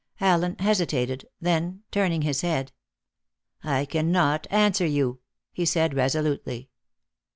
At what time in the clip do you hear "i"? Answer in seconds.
3.63-3.85